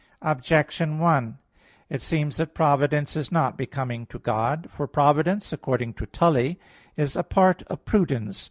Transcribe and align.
Objection 0.23 0.97
1: 0.97 1.37
It 1.87 2.01
seems 2.01 2.37
that 2.37 2.55
providence 2.55 3.15
is 3.15 3.31
not 3.31 3.55
becoming 3.55 4.07
to 4.07 4.17
God. 4.17 4.65
For 4.71 4.87
providence, 4.87 5.53
according 5.53 5.93
to 5.93 6.07
Tully 6.07 6.33
(De 6.33 6.47
Invent. 6.47 6.57
ii), 6.97 7.03
is 7.03 7.15
a 7.17 7.21
part 7.23 7.61
of 7.69 7.85
prudence. 7.85 8.39